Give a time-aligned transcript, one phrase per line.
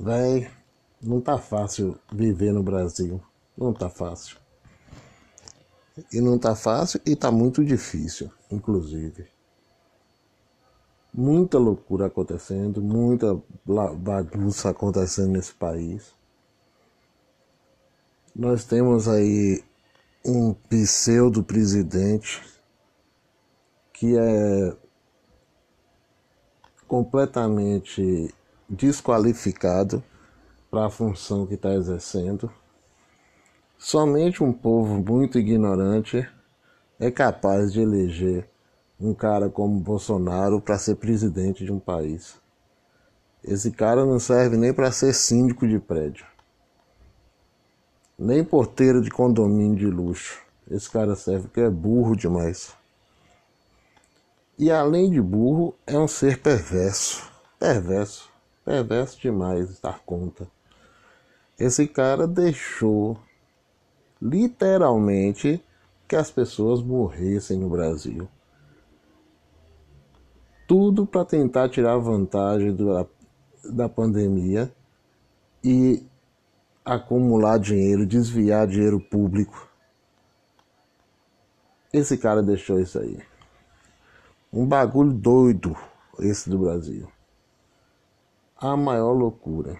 [0.00, 0.48] Véi,
[1.02, 3.20] não tá fácil viver no Brasil.
[3.56, 4.36] Não tá fácil.
[6.12, 9.26] E não tá fácil e tá muito difícil, inclusive.
[11.12, 13.40] Muita loucura acontecendo, muita
[13.96, 16.14] bagunça acontecendo nesse país.
[18.36, 19.64] Nós temos aí
[20.24, 22.40] um pseudo presidente
[23.92, 24.76] que é
[26.86, 28.32] completamente
[28.68, 30.02] desqualificado
[30.70, 32.52] para a função que está exercendo.
[33.78, 36.28] Somente um povo muito ignorante
[36.98, 38.48] é capaz de eleger
[39.00, 42.36] um cara como Bolsonaro para ser presidente de um país.
[43.42, 46.26] Esse cara não serve nem para ser síndico de prédio,
[48.18, 50.42] nem porteiro de condomínio de luxo.
[50.68, 52.76] Esse cara serve porque é burro demais.
[54.58, 57.30] E além de burro, é um ser perverso.
[57.60, 58.28] Perverso.
[58.68, 60.46] Perverso demais dar conta.
[61.58, 63.18] Esse cara deixou
[64.20, 65.64] literalmente
[66.06, 68.28] que as pessoas morressem no Brasil.
[70.66, 73.06] Tudo para tentar tirar vantagem da,
[73.64, 74.70] da pandemia
[75.64, 76.06] e
[76.84, 79.66] acumular dinheiro, desviar dinheiro público.
[81.90, 83.18] Esse cara deixou isso aí.
[84.52, 85.74] Um bagulho doido
[86.18, 87.08] esse do Brasil.
[88.60, 89.78] A maior loucura.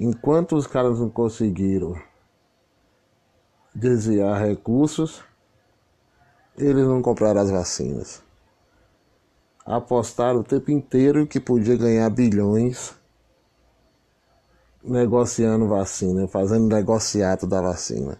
[0.00, 1.94] Enquanto os caras não conseguiram
[3.74, 5.22] desviar recursos,
[6.56, 8.22] eles não compraram as vacinas.
[9.66, 12.94] Apostaram o tempo inteiro que podia ganhar bilhões
[14.82, 18.18] negociando vacina, fazendo negociato da vacina.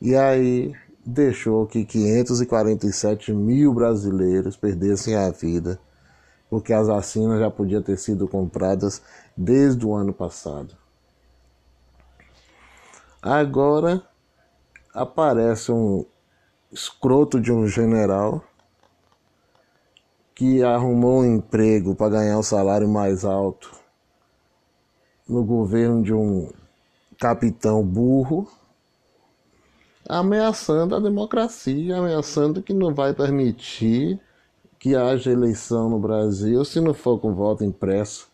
[0.00, 0.74] E aí
[1.06, 5.78] deixou que 547 mil brasileiros perdessem a vida,
[6.54, 9.02] porque as vacinas já podiam ter sido compradas
[9.36, 10.76] desde o ano passado.
[13.20, 14.00] Agora
[14.94, 16.06] aparece um
[16.70, 18.40] escroto de um general
[20.32, 23.72] que arrumou um emprego para ganhar um salário mais alto
[25.28, 26.52] no governo de um
[27.18, 28.48] capitão burro
[30.08, 34.20] ameaçando a democracia, ameaçando que não vai permitir
[34.84, 38.28] que haja eleição no Brasil se não for com voto impresso.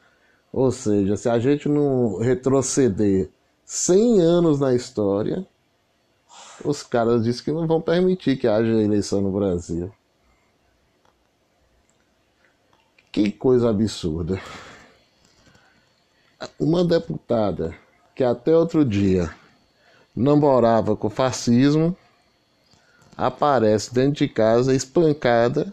[0.53, 3.31] Ou seja, se a gente não retroceder
[3.65, 5.47] 100 anos na história,
[6.65, 9.93] os caras dizem que não vão permitir que haja eleição no Brasil.
[13.13, 14.43] Que coisa absurda.
[16.59, 17.77] Uma deputada
[18.13, 19.33] que até outro dia
[20.17, 21.97] namorava com fascismo,
[23.17, 25.73] aparece dentro de casa espancada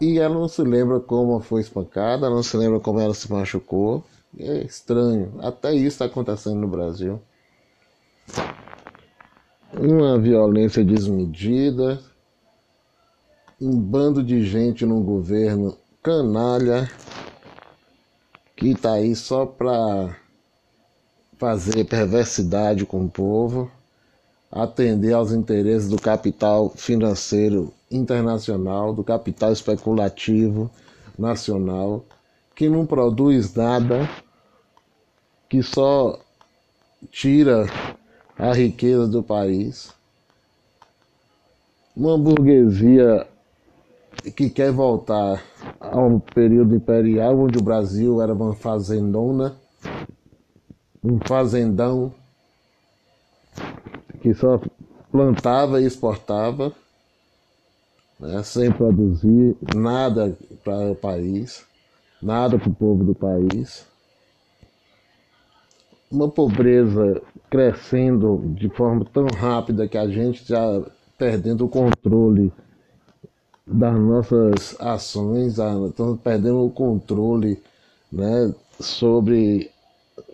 [0.00, 3.30] e ela não se lembra como foi espancada, ela não se lembra como ela se
[3.30, 4.04] machucou.
[4.38, 7.20] É estranho, até isso está acontecendo no Brasil.
[9.72, 12.00] Uma violência desmedida,
[13.60, 16.90] um bando de gente num governo canalha
[18.54, 20.16] que está aí só para
[21.38, 23.70] fazer perversidade com o povo,
[24.62, 30.70] atender aos interesses do capital financeiro internacional, do capital especulativo
[31.18, 32.04] nacional,
[32.54, 34.08] que não produz nada,
[35.48, 36.18] que só
[37.10, 37.66] tira
[38.38, 39.92] a riqueza do país.
[41.96, 43.26] Uma burguesia
[44.34, 45.42] que quer voltar
[45.78, 49.54] ao período imperial, onde o Brasil era uma fazendona
[51.06, 52.12] um fazendão
[54.26, 54.60] que só
[55.12, 56.72] plantava e exportava,
[58.18, 61.64] né, sem produzir nada para o país,
[62.20, 63.86] nada para o povo do país.
[66.10, 70.82] Uma pobreza crescendo de forma tão rápida que a gente já
[71.16, 72.52] perdendo o controle
[73.64, 77.62] das nossas ações, estamos perdendo o controle
[78.10, 79.70] né, sobre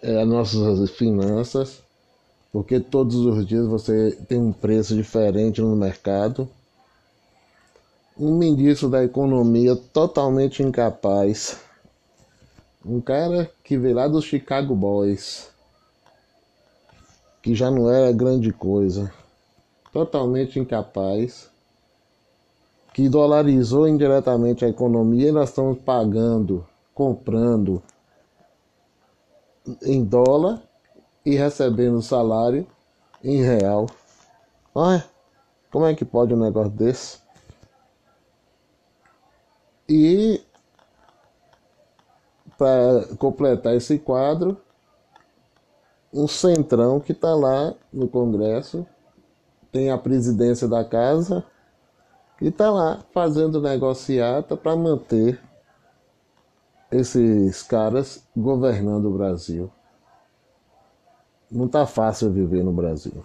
[0.01, 1.82] é, as nossas finanças,
[2.53, 6.47] porque todos os dias você tem um preço diferente no mercado.
[8.17, 11.59] Um ministro da economia totalmente incapaz.
[12.85, 15.49] Um cara que veio lá dos Chicago Boys,
[17.41, 19.11] que já não era grande coisa,
[19.91, 21.49] totalmente incapaz,
[22.93, 27.83] que dolarizou indiretamente a economia e nós estamos pagando, comprando
[29.81, 30.63] em dólar
[31.25, 32.67] e recebendo salário
[33.23, 33.87] em real.
[34.75, 35.05] Olha,
[35.71, 37.21] como é que pode um negócio desse?
[39.89, 40.41] E
[42.57, 44.57] para completar esse quadro,
[46.13, 48.87] um centrão que está lá no Congresso,
[49.71, 51.45] tem a presidência da casa,
[52.41, 55.41] e está lá fazendo negociata para manter
[56.91, 59.71] esses caras governando o Brasil.
[61.53, 63.23] Não está fácil viver no Brasil.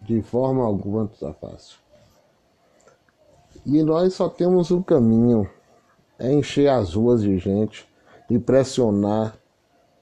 [0.00, 1.78] De forma alguma não está fácil.
[3.64, 5.48] E nós só temos um caminho,
[6.18, 7.88] é encher as ruas de gente
[8.28, 9.36] e pressionar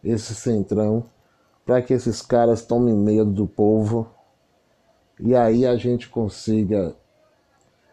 [0.03, 1.05] esse centrão
[1.67, 4.09] para que esses caras tomem medo do povo
[5.19, 6.97] e aí a gente consiga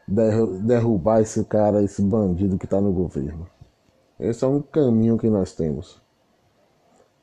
[0.08, 3.46] derrubar esse cara, esse bandido que está no governo.
[4.18, 6.02] Esse é um caminho que nós temos.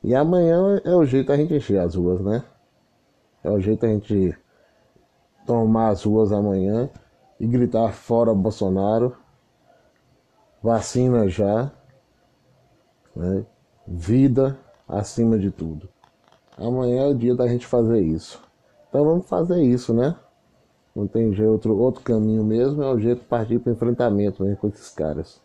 [0.05, 2.43] E amanhã é o jeito a gente encher as ruas, né?
[3.43, 4.37] É o jeito a gente
[5.47, 6.87] tomar as ruas amanhã
[7.39, 9.17] e gritar fora Bolsonaro.
[10.61, 11.71] Vacina já.
[13.15, 13.47] Né?
[13.87, 14.55] Vida
[14.87, 15.89] acima de tudo.
[16.55, 18.39] Amanhã é o dia da gente fazer isso.
[18.87, 20.15] Então vamos fazer isso, né?
[20.95, 24.55] Não tem jeito, outro, outro caminho mesmo, é o jeito de partir para enfrentamento né,
[24.55, 25.41] com esses caras.